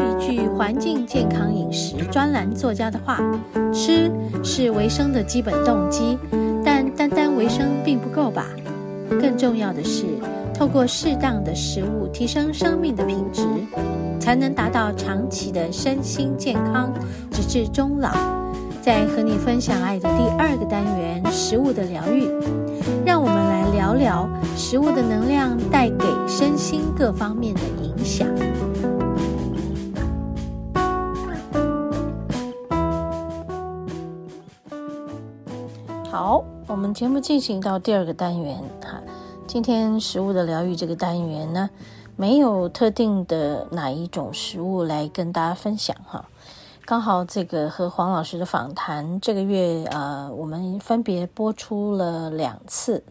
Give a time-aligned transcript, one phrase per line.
[0.00, 3.18] 一句环境健康饮食专栏作家的话：
[3.72, 4.10] 吃
[4.42, 6.18] 是维生的基本动机，
[6.64, 8.46] 但单单维生并不够吧？
[9.20, 10.04] 更重要的是，
[10.54, 13.42] 透过适当的食物提升生命的品质，
[14.18, 16.92] 才能达到长期的身心健康，
[17.30, 18.10] 直至终老。
[18.80, 22.26] 在和你分享爱的第二个单元——食物的疗愈，
[23.04, 24.26] 让我们来聊聊
[24.56, 28.26] 食物的能量带给身心各方面的影响。
[36.10, 39.00] 好，我们节目进行到第二个单元哈。
[39.46, 41.70] 今天食物的疗愈这个单元呢，
[42.16, 46.28] 没有特定的哪一种食物来跟大家分享哈。
[46.84, 53.04] 刚好这个和黄老师的访谈，这个月呃，我们分别播出了两次，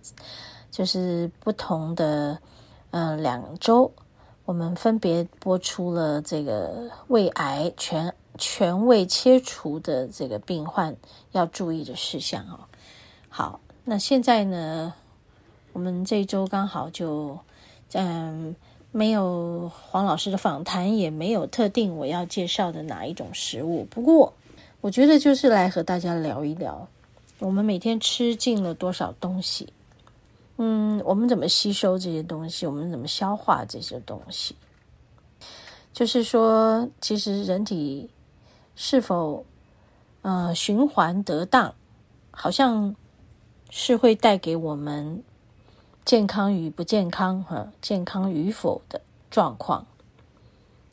[0.70, 2.38] 就是不同的
[2.92, 3.90] 嗯、呃、两周，
[4.44, 10.94] 我们分别播出了这个胃癌全全胃切除的这个病患
[11.32, 12.60] 要注意的事项哦。
[13.30, 14.94] 好，那现在呢，
[15.72, 17.38] 我们这一周刚好就，
[17.94, 18.56] 嗯，
[18.92, 23.86] 没有黄老师的访谈，也没有特定我要介绍的哪一种食物。
[23.86, 24.34] 不过，
[24.82, 26.88] 我觉得就是来和大家聊一聊，
[27.38, 29.72] 我们每天吃进了多少东西，
[30.58, 34.56] 嗯，我们怎么吸收这些东西，我们怎么消化这些东西。
[35.94, 38.10] 就是说，其实人体
[38.76, 39.46] 是否，
[40.22, 41.74] 呃，循环得当，
[42.32, 42.96] 好像
[43.70, 45.24] 是会带给我们。
[46.06, 49.00] 健康与不健康，哈，健康与否的
[49.30, 49.86] 状况。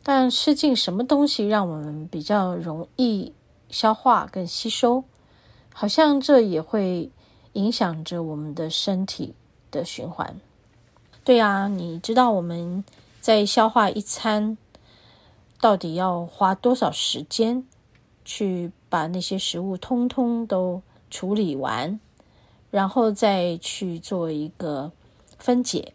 [0.03, 3.33] 但吃进什么东西让我们比较容易
[3.71, 5.05] 消化跟吸收，
[5.73, 7.11] 好像这也会
[7.55, 9.35] 影响着我们的身体
[9.71, 10.39] 的循环。
[11.25, 12.85] 对啊，你知道我们
[13.21, 14.59] 在消化一餐
[15.61, 17.67] 到底要花多少时间
[18.25, 21.99] 去把那些食物通通都处理完，
[22.71, 24.93] 然后再去做一个。
[25.39, 25.93] 分解，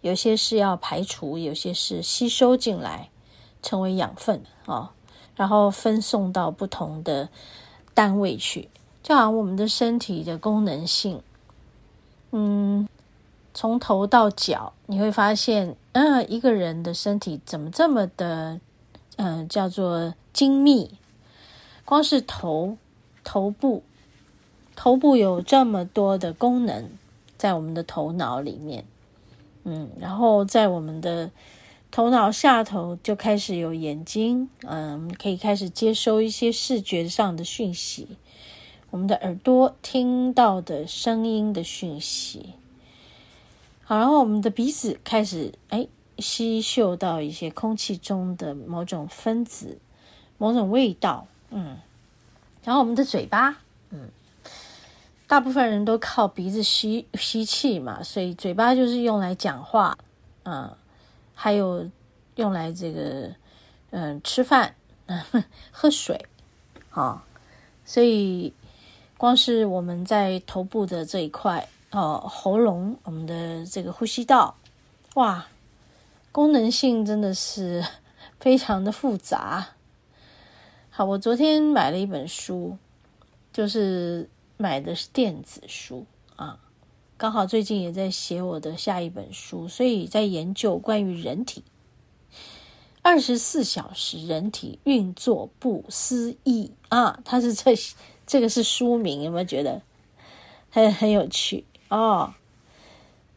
[0.00, 3.08] 有些是要排除，有些是吸收进来，
[3.62, 4.90] 成为养分啊、哦，
[5.36, 7.28] 然后分送到不同的
[7.94, 8.68] 单位去。
[9.00, 11.22] 就好像我们的身体的功能性，
[12.32, 12.88] 嗯，
[13.54, 18.60] 从头到脚，你会发现，嗯，一个人的身体怎么这么的，
[19.18, 20.98] 嗯，叫做精密？
[21.84, 22.76] 光是头，
[23.22, 23.84] 头部，
[24.76, 26.88] 头部有这么多的功能。
[27.38, 28.86] 在我们的头脑里面，
[29.64, 31.30] 嗯，然后在我们的
[31.90, 38.08] 头脑下头就开始有眼睛，嗯，可以开始接收一些视觉上的讯息，
[38.90, 42.54] 我们的耳朵听到的声音的讯息，
[43.84, 45.86] 好，然后我们的鼻子开始哎
[46.18, 49.76] 吸嗅到一些空气中的某种分子、
[50.38, 51.76] 某种味道，嗯，
[52.64, 53.58] 然后我们的嘴巴，
[53.90, 54.08] 嗯。
[55.28, 59.98] 大部分人都靠鼻子吸吸气嘛，所以嘴巴就是用来讲话，
[60.44, 60.78] 啊，
[61.34, 61.90] 还有
[62.36, 63.34] 用来这个，
[63.90, 64.76] 嗯，吃饭，
[65.72, 66.26] 喝水，
[66.90, 67.24] 啊，
[67.84, 68.54] 所以
[69.18, 74.56] 光是我们在头部的这一块，哦，喉咙，我们的这个呼吸道，
[75.14, 75.48] 哇，
[76.30, 77.84] 功能性真的是
[78.38, 79.70] 非常的复杂。
[80.88, 82.78] 好，我昨天买了一本书，
[83.52, 84.30] 就是。
[84.56, 86.06] 买的是电子书
[86.36, 86.58] 啊，
[87.16, 91.62] 刚好最近也在写我的下一本书，所以在研究关于人体
[93.02, 97.74] 二十四小时人体运作不思议啊，它是这
[98.26, 99.82] 这个是书名，有没有觉得
[100.70, 102.34] 很很有趣哦？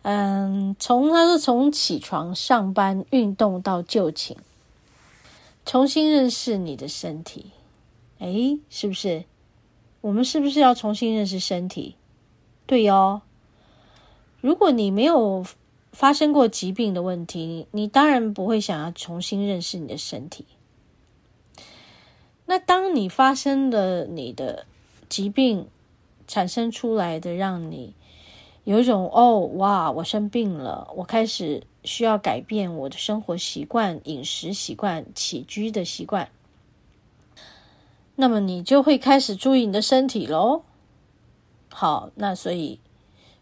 [0.02, 4.38] 嗯，从他说从起床、上班、运动到就寝，
[5.66, 7.52] 重新认识你的身体，
[8.20, 9.26] 哎，是不是？
[10.02, 11.96] 我们是不是要重新认识身体？
[12.66, 13.22] 对哟。
[14.42, 15.46] 如果你没有
[15.92, 20.46] 发生过疾病的问题，你当然不会想要重新认识你的身体。
[22.46, 24.66] 那当你发生了你的
[25.10, 25.68] 疾病，
[26.28, 27.94] 产生出来的让你
[28.64, 36.30] 有一种哦，哇，我生病了，我开始需要改变我的生活习惯、饮食习惯、起居的习惯。
[38.22, 40.64] 那么你就会开始注意你的身体喽。
[41.70, 42.82] 好，那所以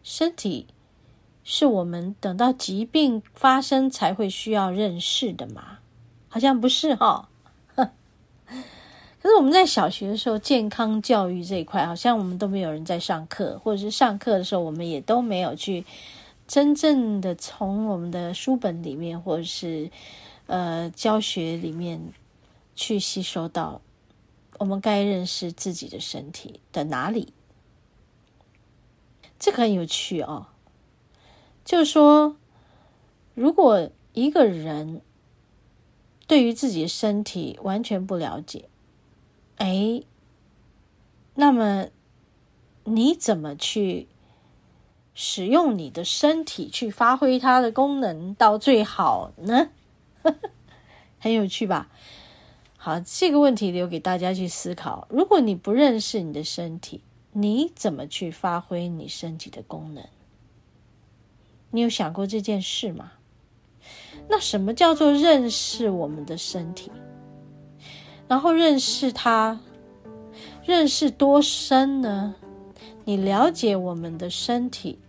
[0.03, 0.67] 身体
[1.43, 5.79] 是我们等到疾病发生才会需要认识的嘛？
[6.29, 7.27] 好像不是哈。
[7.75, 15.83] 可是我们在小学的时候，健康教育这一块，好像我们都没有人在上课，或者是上课的时候，我们也都没有去
[16.47, 19.89] 真正的从我们的书本里面，或者是
[20.45, 21.99] 呃教学里面
[22.75, 23.81] 去吸收到
[24.59, 27.33] 我们该认识自己的身体的哪里。
[29.39, 30.47] 这个很有趣哦，
[31.63, 32.35] 就是说，
[33.35, 35.01] 如果一个人
[36.25, 38.67] 对于自己的身体完全不了解，
[39.57, 40.01] 哎，
[41.35, 41.87] 那么
[42.85, 44.07] 你怎么去
[45.13, 49.69] 使用你的身体去发挥它的功能到最好呢？
[51.19, 51.89] 很有趣吧？
[52.79, 55.07] 好，这个问题留给大家去思考。
[55.09, 57.01] 如果你不认识你的身体，
[57.33, 60.05] 你怎么去发挥你身体的功能？
[61.71, 63.13] 你有想过这件事吗？
[64.29, 66.91] 那什么叫做认识我们的身体？
[68.27, 69.59] 然后认识它，
[70.63, 72.35] 认识多深呢？
[73.05, 74.99] 你了解我们的身体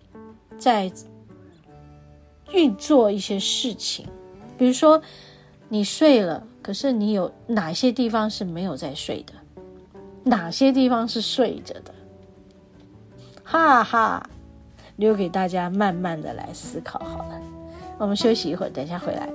[0.56, 0.90] 在
[2.52, 4.06] 运作一些事情，
[4.56, 5.02] 比如说
[5.68, 9.32] 你睡了，可是你有哪些地方是没有在睡的？
[10.24, 11.94] 哪些地方是睡着的？
[13.44, 14.28] 哈哈，
[14.96, 17.40] 留给大家慢慢的来思考好了。
[17.98, 19.28] 我们休息一会儿，等一下回来。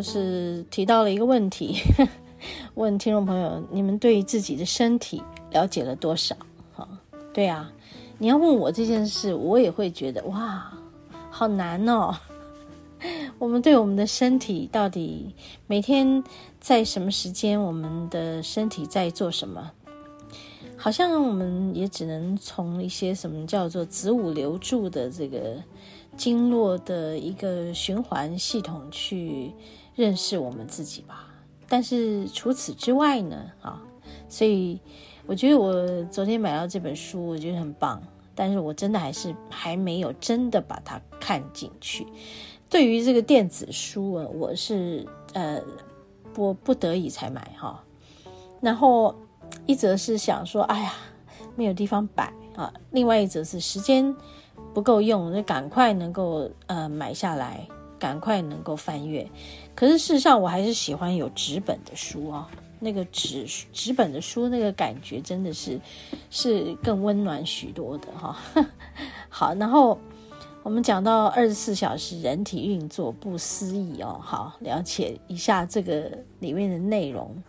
[0.00, 1.76] 就是提到了一个问题，
[2.72, 6.34] 问听众朋友：你们对自己的身体了解了多少？
[6.72, 6.88] 哈，
[7.34, 7.70] 对啊，
[8.16, 10.72] 你要问我这件事，我也会觉得哇，
[11.30, 12.16] 好难哦。
[13.38, 15.34] 我们对我们的身体到底
[15.66, 16.24] 每天
[16.58, 19.70] 在什么时间，我们的身体在做什么？
[20.78, 25.62] 好像我们也只能从一些什么叫做子午流注的这个
[26.16, 29.52] 经络的一个循环系统去。
[30.00, 31.26] 认识我们自己吧，
[31.68, 33.36] 但是除此之外呢？
[33.60, 33.82] 啊，
[34.30, 34.80] 所以
[35.26, 38.00] 我觉得我昨天买到这本书，我觉得很棒，
[38.34, 42.06] 但是我真的还是还没有真的把它看进去。
[42.70, 45.60] 对于这个电子书啊，我是呃
[46.32, 47.84] 不不得已才买哈。
[48.62, 49.14] 然后
[49.66, 50.94] 一则是想说，哎呀，
[51.56, 54.16] 没有地方摆啊；另外一则是时间
[54.72, 57.68] 不够用，就赶快能够呃买下来。
[58.00, 59.30] 赶快能够翻阅，
[59.80, 65.80] 可是事实上我还是喜欢有纸本的书啊、哦，那个纸纸本的书那个感觉真的是
[66.28, 68.36] 是更温暖许多的哈、
[69.30, 69.98] 好，然后
[70.62, 77.42] 我们讲到二十四小时人体运作不思议哦，好，了解一下这个里面的内容，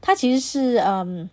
[0.00, 1.28] 它其实是嗯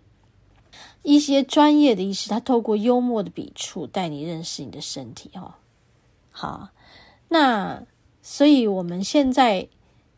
[1.02, 5.54] 一些专业的医师，他透过幽默的笔触带你认识你的身体哈、哦。
[6.30, 6.68] 好，
[7.28, 7.82] 那。
[8.24, 9.66] 所以，我们现在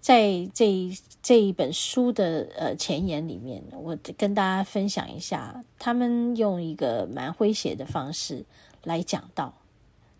[0.05, 0.93] 在这
[1.23, 8.45] 这一本书的呃前言里面，我跟大家分享一下，他们用一个蛮诙谐的方式
[8.83, 9.55] 来讲到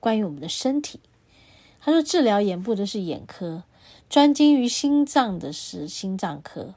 [0.01, 1.01] 关于我们的身体。
[1.83, 3.65] 他说，治疗眼部的是眼科，
[4.09, 6.73] 专精于心脏的是心脏科，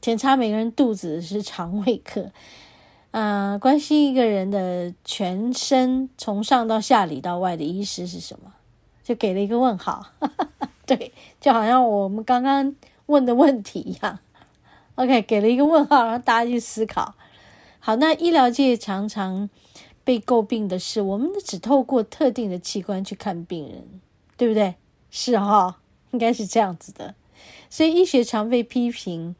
[0.00, 2.30] 检查每个人肚子的是肠胃科，
[3.10, 8.54] 啊、关心一个人的全身从上到下里到外的医师是什么？
[9.02, 10.06] 就给了一个问号，
[10.96, 12.74] 对，就好像我们刚刚
[13.06, 14.18] 问的问题一样。
[14.96, 17.14] OK，给了一个问号，让大家去思考。
[17.78, 19.48] 好，那医疗界常常
[20.02, 24.00] 被诟病的是，我们只透过特定的器官去看病人，
[24.36, 24.74] 对不对？
[25.12, 25.74] 是哈、哦，
[26.10, 27.14] 应该是这样子的。
[27.68, 29.36] 所以医学常被批评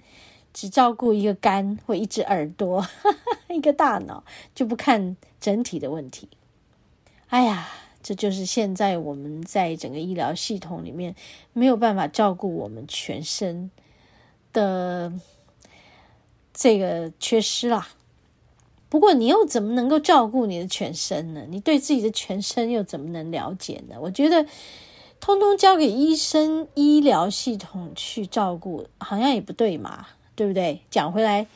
[0.52, 2.86] 只照顾一个肝或一只耳朵、
[3.50, 4.22] 一个大脑，
[4.54, 6.28] 就不看整体的问题。
[7.26, 7.68] 哎呀。
[8.02, 11.14] 这就是现在我们在整个医疗系统里面
[11.52, 13.70] 没有办法照顾我们全身
[14.52, 15.12] 的
[16.54, 17.88] 这个缺失啦。
[18.88, 21.44] 不过你又怎么能够照顾你的全身呢？
[21.48, 23.96] 你对自己的全身又怎么能了解呢？
[24.00, 24.46] 我觉得
[25.20, 30.80] 通通交给医生医疗系统去照顾，好像也不对嘛，对不对？
[30.90, 31.46] 讲回来，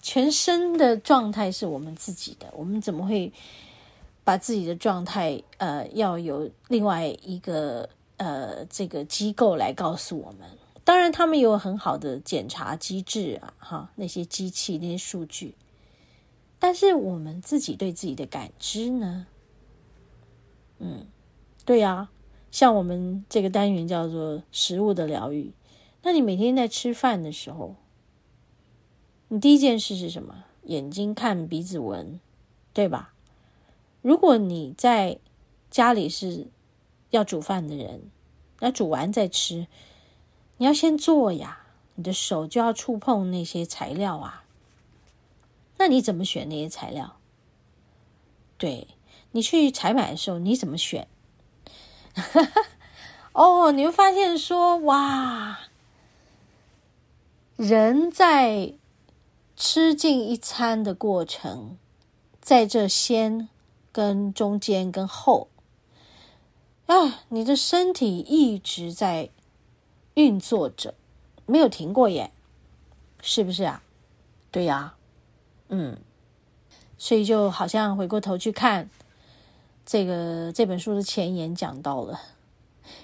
[0.00, 3.32] 全身的状态是我们自己的，我们怎么会？
[4.28, 10.46] 把自己的状态，呃，要有另外一个呃这个机构来告诉我们。
[10.84, 15.54] 当然，他们有很好的检查机制啊，哈，那些机器那些数据。
[16.58, 19.26] 但是我们自己对自己的感知呢？
[20.78, 21.06] 嗯，
[21.64, 22.10] 对呀，
[22.50, 25.54] 像我们这个单元叫做食物的疗愈。
[26.02, 27.76] 那你每天在吃饭的时候，
[29.28, 30.44] 你第一件事是什么？
[30.64, 32.20] 眼睛看，鼻子闻，
[32.74, 33.14] 对吧？
[34.02, 35.18] 如果你在
[35.70, 36.46] 家里是
[37.10, 38.10] 要煮饭的人，
[38.60, 39.66] 那煮完再吃，
[40.56, 44.44] 你要先做呀，你的手就要触碰那些材料啊。
[45.78, 47.16] 那你怎么选那些材料？
[48.56, 48.88] 对，
[49.32, 51.06] 你去采买的时候，你怎么选？
[53.32, 55.60] 哦，你会发现说，哇，
[57.56, 58.74] 人在
[59.54, 61.76] 吃进一餐的过程，
[62.40, 63.48] 在这先
[63.98, 65.48] 跟中间跟后
[66.86, 69.28] 啊，你的身体一直在
[70.14, 70.94] 运作着，
[71.46, 72.30] 没有停过耶，
[73.20, 73.82] 是不是啊？
[74.52, 74.94] 对呀。
[75.70, 75.98] 嗯，
[76.96, 78.88] 所以就好像回过头去看
[79.84, 82.20] 这个这本书的前言讲到了，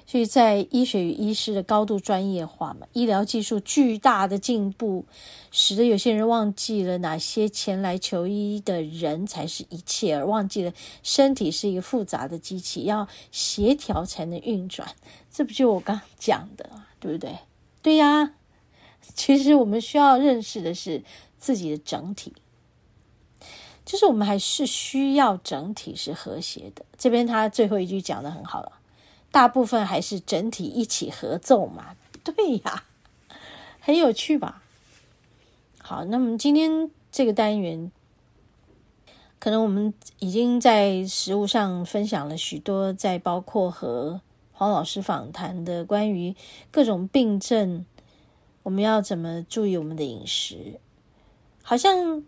[0.06, 5.04] 所以在医学与医师的高度专业化嘛，医疗技术巨大的进步，
[5.50, 10.72] 使得有些人忘记了哪些前来求医的人才是一切，而忘记了
[11.02, 14.88] 身体是一个复杂的机器，要协调才能运转。
[15.32, 17.38] 这不就我刚讲的，对不对？
[17.82, 18.34] 对呀，
[19.14, 21.02] 其实我们需要认识的是
[21.38, 22.32] 自己的整体。
[23.84, 26.86] 就是我们还是需要整体是和谐的。
[26.96, 28.72] 这边他最后一句讲得很好了，
[29.34, 31.96] 大部分还是整体一起合奏嘛。
[32.22, 32.84] 对呀，
[33.80, 34.62] 很有趣吧？
[35.80, 37.90] 好，那么今天这个单元，
[39.40, 44.20] 可能我们已经在食物上分享了许多，在包括和
[44.52, 46.36] 黄老师访谈的关于
[46.70, 47.84] 各种病症，
[48.62, 50.78] 我们要怎么注意我们的饮食，
[51.62, 52.24] 好像。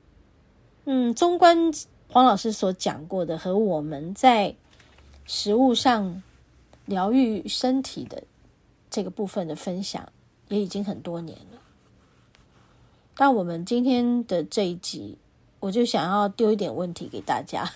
[0.89, 1.73] 嗯，中观
[2.09, 4.55] 黄老师所讲过的和我们在
[5.27, 6.23] 食物上
[6.87, 8.25] 疗愈身体的
[8.89, 10.11] 这个部分的分享，
[10.49, 11.61] 也已经很多年了。
[13.17, 15.19] 但我们今天的这一集，
[15.61, 17.71] 我就想要丢一点问题给大家。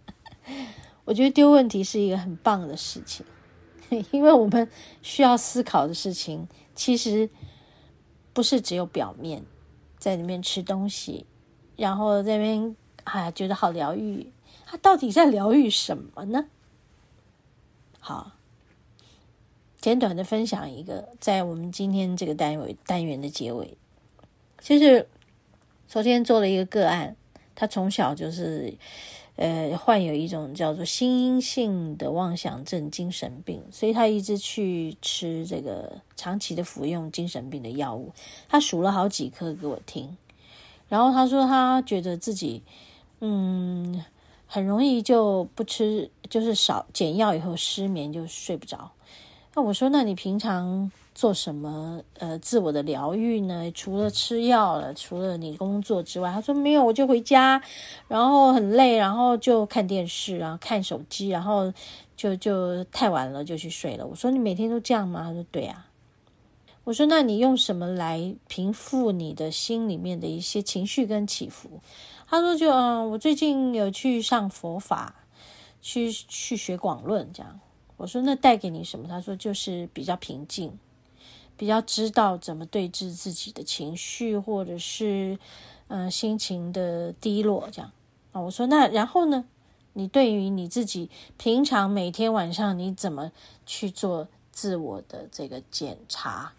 [1.04, 3.24] 我觉得丢问题是一个很棒的事情，
[4.12, 4.68] 因为我们
[5.02, 7.28] 需要思考的事情，其实
[8.32, 9.42] 不是只有表面，
[9.98, 11.26] 在里面吃东西。
[11.76, 14.30] 然后在那边哎，觉得好疗愈，
[14.66, 16.44] 他到底在疗愈什么呢？
[18.00, 18.32] 好，
[19.80, 23.76] 简短的分享一个，在我们今天这个单位单元的结尾，
[24.58, 25.06] 就是
[25.86, 27.14] 昨天做了一个个案，
[27.54, 28.74] 他从小就是
[29.36, 38.12] 呃患有一种叫做心因性的妄想症精神病，所以他一直去吃这个长期的服用精神病的药物，
[38.48, 40.16] 他数了好几颗给我听。
[40.88, 42.64] 然后他说，他觉得自己，
[43.20, 44.04] 嗯，
[44.46, 48.92] 很容易就不吃，就是少减药以后失眠就睡不着。
[49.54, 53.70] 那我说，那你平常做什么呃自我的疗愈呢？
[53.74, 57.60] 除了吃药了，除了你工作之外，他说没有，我就回家，
[58.06, 61.70] 然后很累，然后就看电视，然后看手机，然后
[62.16, 64.06] 就就太晚了就去睡了。
[64.06, 65.24] 我说，你每天都这样吗？
[65.24, 65.88] 他说对啊。
[66.84, 71.68] 我说：“那你用什么来平复你的心里面的一些情绪跟起伏？”
[72.26, 75.14] 他说：“就嗯，我最近有去上佛法，
[75.80, 77.60] 去去学广论这样。”
[77.96, 80.78] 我说：“那带给你什么？”他说：“就是比较平静，
[81.56, 85.38] 比较知道怎么对峙自己的情绪，或者是
[85.88, 87.92] 嗯心情的低落这样。”
[88.32, 89.44] 啊，我说：“那然后呢？
[89.92, 93.32] 你对于你自己平常每天晚上你怎么
[93.66, 96.52] 去做自我的这个检查？”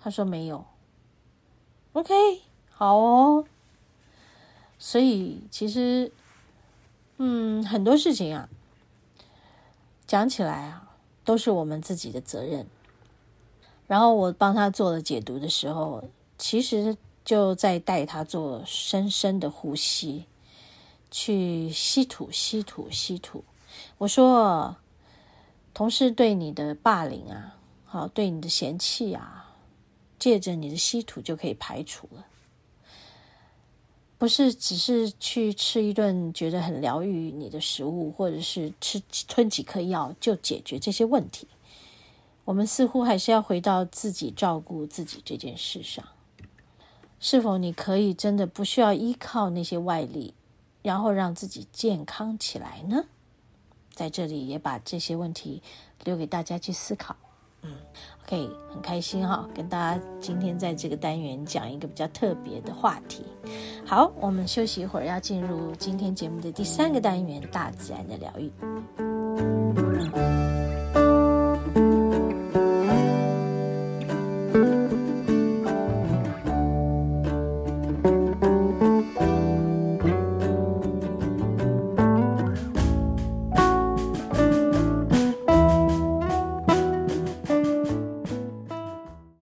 [0.00, 0.64] 他说没有
[1.92, 2.12] ，OK，
[2.70, 3.44] 好哦。
[4.78, 6.12] 所以其实，
[7.18, 8.48] 嗯，很多事情啊，
[10.06, 12.66] 讲起来啊，都是我们自己的责任。
[13.86, 16.04] 然后我帮他做了解读的时候，
[16.38, 20.24] 其实就在带他做深深的呼吸，
[21.10, 23.44] 去吸吐、吸吐、吸吐。
[23.98, 24.76] 我说，
[25.74, 29.38] 同事对你的霸凌啊，好，对你的嫌弃啊。
[30.18, 32.24] 借着你的吸吐就可以排除了，
[34.22, 41.48] 不是只是去吃一顿觉得很疗愈你的食物，或者是吃吞几颗药就解决这些问题。
[42.44, 46.06] 我们似乎还是要回到自己照顾自己这件事上。
[47.18, 50.34] 是否你可以真的不需要依靠那些外力，
[50.82, 53.06] 然后让自己健康起来呢？
[53.92, 55.64] 在这里也把这些问题
[56.04, 57.16] 留给大家去思考。
[57.62, 57.70] 嗯
[58.24, 63.24] ，OK，很开心哈，跟大家今天在这个单元讲一个比较特别的话题。
[63.86, 68.50] 好，我们休息一会儿，要进入今天节目的第三个单元——大自然的疗愈。